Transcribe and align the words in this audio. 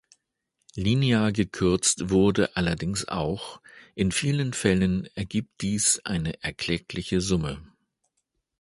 Linear 0.75 1.31
gekürzt 1.31 2.09
wurde 2.09 2.55
allerdings 2.55 3.07
auch, 3.07 3.61
in 3.93 4.11
vielen 4.11 4.51
Fällen 4.53 5.07
ergibt 5.13 5.61
dies 5.61 6.01
eine 6.05 6.41
erkleckliche 6.41 7.21
Summe. 7.21 7.61